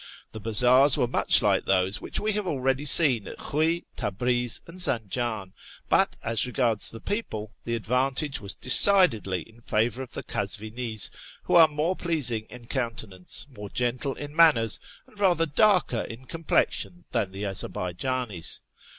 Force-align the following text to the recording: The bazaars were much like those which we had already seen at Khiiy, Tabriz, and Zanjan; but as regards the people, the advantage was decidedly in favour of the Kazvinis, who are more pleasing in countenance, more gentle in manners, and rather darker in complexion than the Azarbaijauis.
The 0.31 0.39
bazaars 0.39 0.97
were 0.97 1.05
much 1.05 1.43
like 1.43 1.65
those 1.65 2.01
which 2.01 2.19
we 2.19 2.31
had 2.31 2.47
already 2.47 2.85
seen 2.85 3.27
at 3.27 3.37
Khiiy, 3.37 3.85
Tabriz, 3.95 4.59
and 4.65 4.79
Zanjan; 4.81 5.53
but 5.89 6.15
as 6.23 6.47
regards 6.47 6.89
the 6.89 6.99
people, 6.99 7.53
the 7.65 7.75
advantage 7.75 8.41
was 8.41 8.55
decidedly 8.55 9.47
in 9.47 9.61
favour 9.61 10.01
of 10.01 10.13
the 10.13 10.23
Kazvinis, 10.23 11.11
who 11.43 11.53
are 11.53 11.67
more 11.67 11.95
pleasing 11.95 12.45
in 12.49 12.65
countenance, 12.65 13.45
more 13.55 13.69
gentle 13.69 14.15
in 14.15 14.35
manners, 14.35 14.79
and 15.05 15.19
rather 15.19 15.45
darker 15.45 16.01
in 16.01 16.25
complexion 16.25 17.05
than 17.11 17.31
the 17.31 17.43
Azarbaijauis. 17.43 18.61